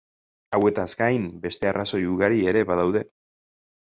Hauetaz 0.57 0.85
gain, 1.01 1.27
beste 1.45 1.71
arrazoi 1.73 2.03
ugari 2.15 2.43
ere 2.53 2.65
badaude. 2.73 3.05